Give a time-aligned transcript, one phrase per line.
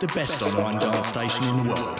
[0.00, 1.99] The best online dance station in the world.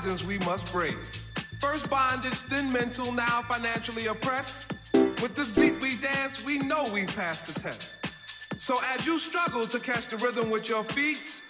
[0.00, 0.96] horizons we must break.
[1.58, 4.72] First bondage, then mental, now financially oppressed.
[4.94, 7.96] With this beat we dance, we know we passed the test.
[8.58, 11.42] So as you struggle to catch the rhythm with your feet,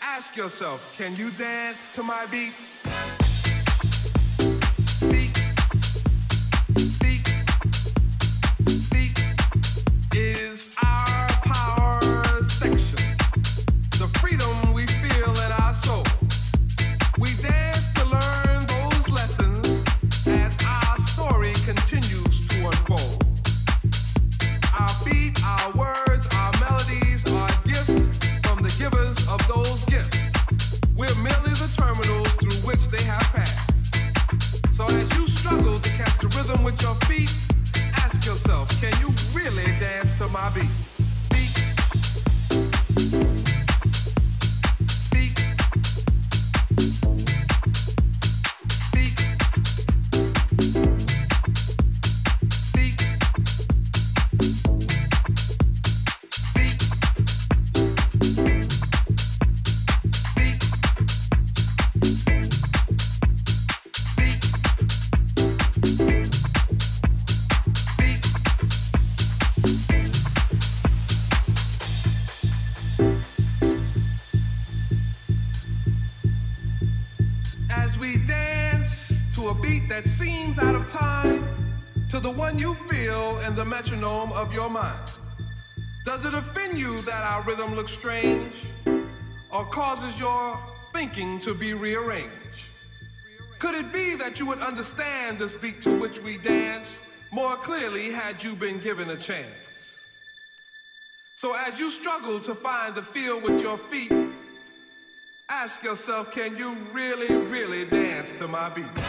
[0.00, 2.52] ask yourself, can you dance to my beat?
[87.52, 88.54] algorithm looks strange
[89.50, 90.58] or causes your
[90.94, 92.32] thinking to be rearranged?
[93.58, 97.00] Could it be that you would understand this beat to which we dance
[97.30, 100.00] more clearly had you been given a chance?
[101.36, 104.12] So as you struggle to find the feel with your feet,
[105.50, 109.01] ask yourself, can you really, really dance to my beat?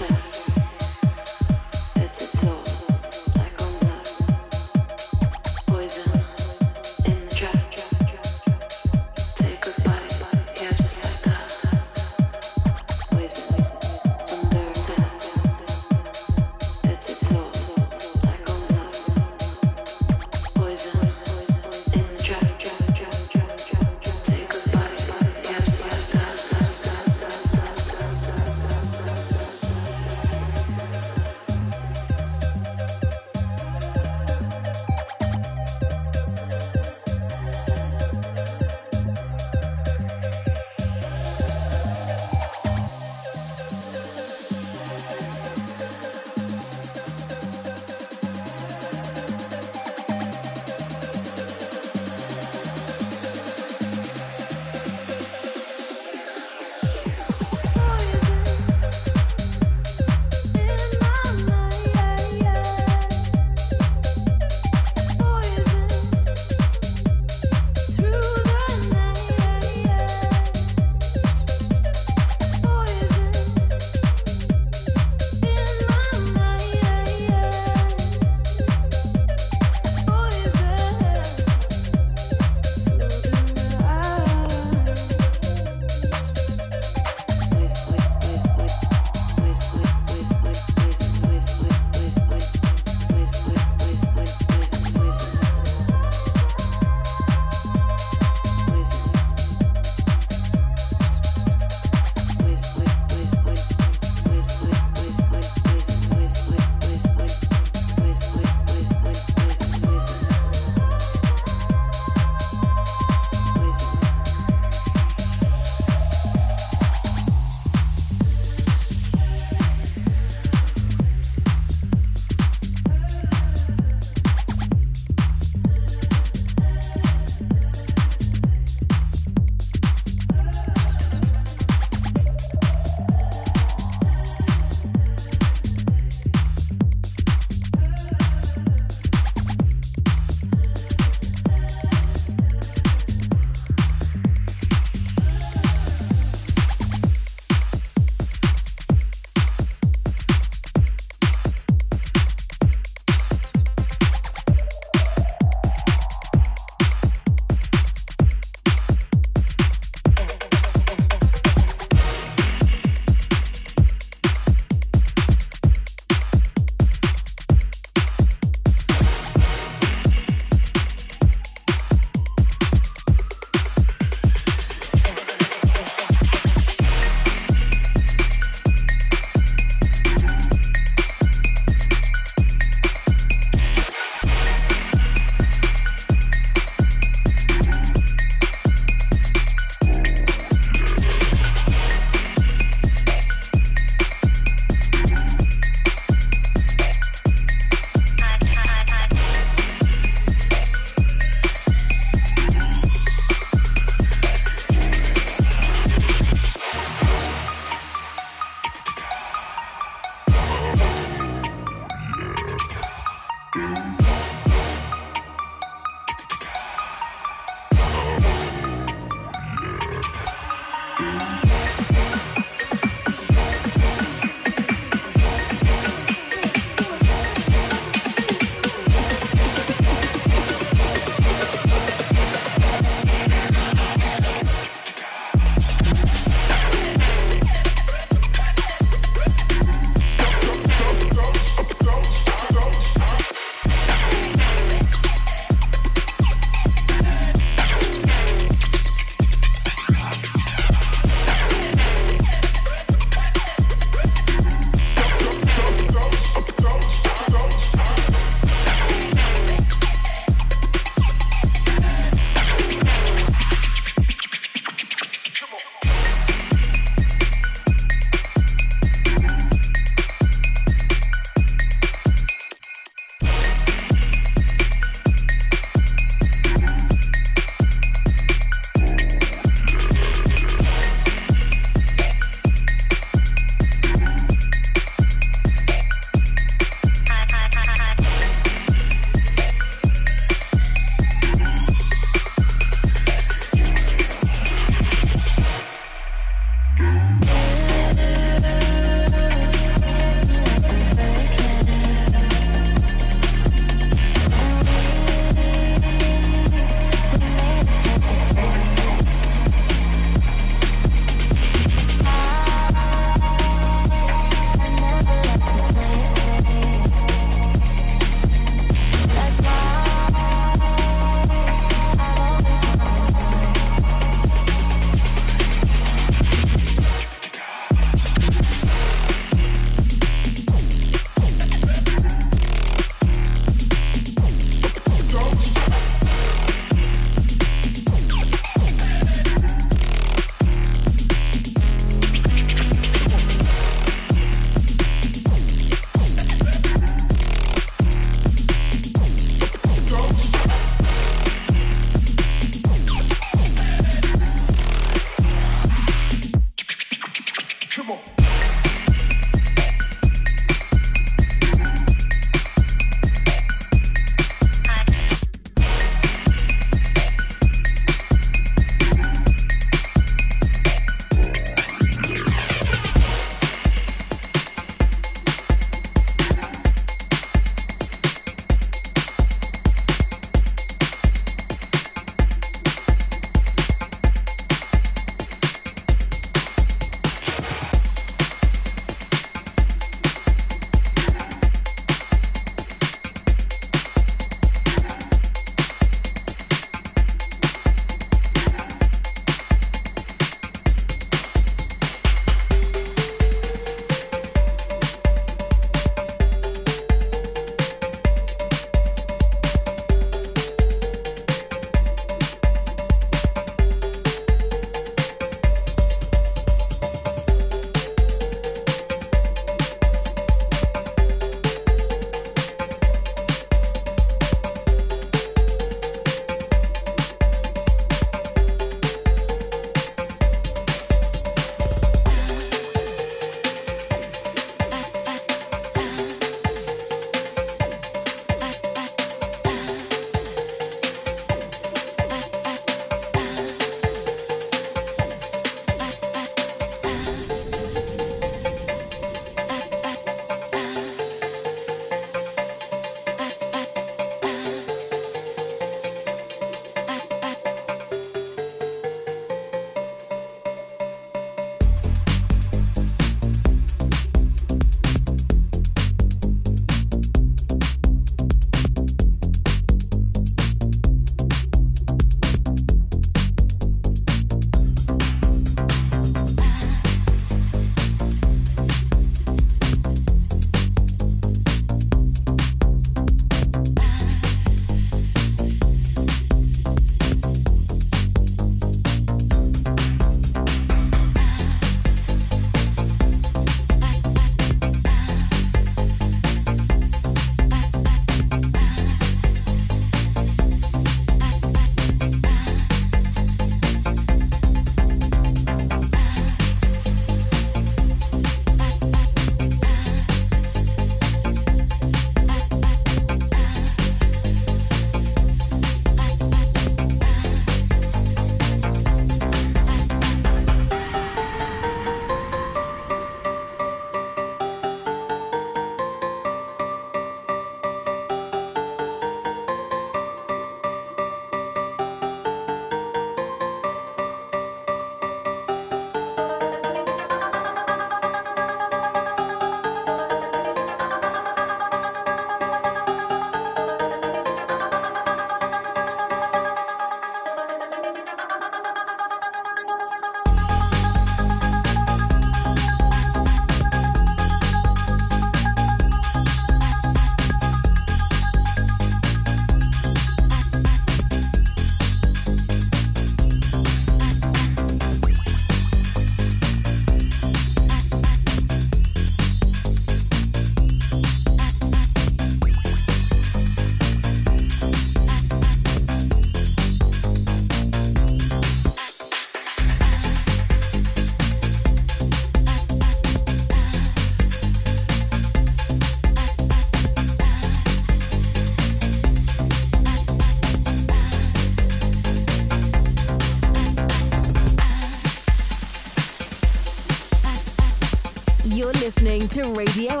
[599.31, 600.00] To Radioactive